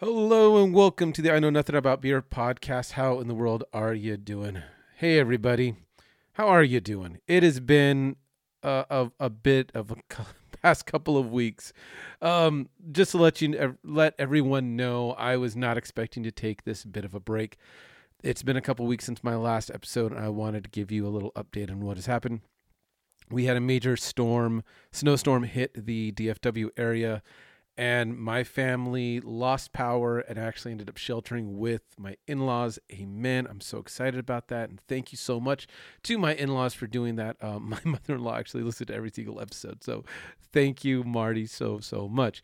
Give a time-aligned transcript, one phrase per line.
[0.00, 2.92] Hello and welcome to the I Know Nothing About Beer podcast.
[2.92, 4.62] How in the world are you doing?
[4.94, 5.74] Hey, everybody.
[6.34, 7.18] How are you doing?
[7.26, 8.14] It has been
[8.62, 9.96] a, a, a bit of a
[10.62, 11.72] past couple of weeks.
[12.22, 16.84] Um, just to let you let everyone know, I was not expecting to take this
[16.84, 17.56] bit of a break.
[18.22, 21.08] It's been a couple weeks since my last episode, and I wanted to give you
[21.08, 22.42] a little update on what has happened.
[23.32, 24.62] We had a major storm,
[24.92, 27.20] snowstorm hit the DFW area
[27.78, 32.80] and my family lost power and actually ended up sheltering with my in-laws.
[32.92, 33.46] Amen.
[33.48, 35.68] I'm so excited about that and thank you so much
[36.02, 37.36] to my in-laws for doing that.
[37.40, 40.04] Um, my mother-in-law actually listened to every single episode so
[40.52, 42.42] thank you marty so so much.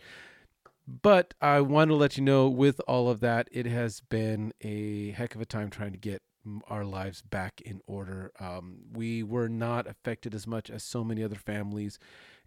[0.86, 5.10] But i want to let you know with all of that it has been a
[5.10, 6.22] heck of a time trying to get
[6.68, 8.30] our lives back in order.
[8.38, 11.98] Um, we were not affected as much as so many other families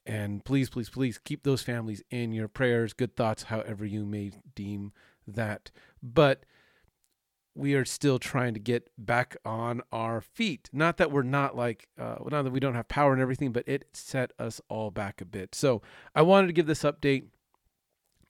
[0.08, 4.32] and please, please, please keep those families in your prayers, good thoughts, however you may
[4.56, 4.94] deem
[5.28, 5.70] that.
[6.02, 6.46] But
[7.54, 10.70] we are still trying to get back on our feet.
[10.72, 13.68] Not that we're not like, uh, not that we don't have power and everything, but
[13.68, 15.54] it set us all back a bit.
[15.54, 15.82] So
[16.16, 17.26] I wanted to give this update,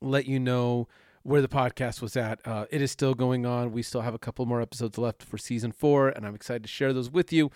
[0.01, 0.87] let you know
[1.21, 2.39] where the podcast was at.
[2.47, 3.71] Uh, it is still going on.
[3.71, 6.69] We still have a couple more episodes left for season four, and I'm excited to
[6.69, 7.51] share those with you.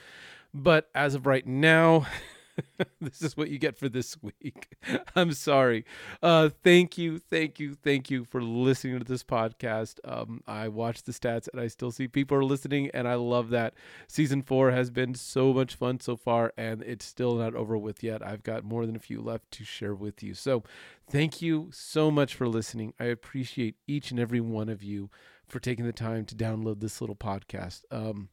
[0.53, 2.05] But as of right now,
[3.01, 4.75] this is what you get for this week.
[5.15, 5.85] I'm sorry.
[6.21, 9.99] Uh, thank you, thank you, thank you for listening to this podcast.
[10.03, 13.49] Um, I watch the stats and I still see people are listening, and I love
[13.49, 13.73] that.
[14.07, 18.03] Season four has been so much fun so far, and it's still not over with
[18.03, 18.25] yet.
[18.25, 20.33] I've got more than a few left to share with you.
[20.33, 20.63] So,
[21.09, 22.93] thank you so much for listening.
[22.99, 25.09] I appreciate each and every one of you
[25.47, 27.81] for taking the time to download this little podcast.
[27.91, 28.29] Um,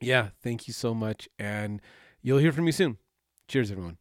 [0.00, 1.80] yeah, thank you so much, and
[2.22, 2.98] you'll hear from me soon.
[3.48, 3.98] Cheers, everyone.